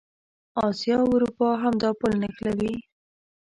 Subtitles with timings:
[0.65, 2.73] اسیا او اروپا همدا پل نښلوي.